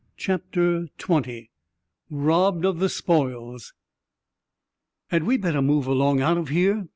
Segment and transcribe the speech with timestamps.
[0.17, 1.49] CHAPTER XX
[2.09, 3.73] ROBBED OF THE SPOILS
[5.11, 6.87] "Had we better move along out of here?"